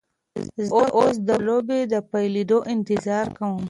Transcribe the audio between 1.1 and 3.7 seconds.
د لوبې د پیلیدو انتظار کوم.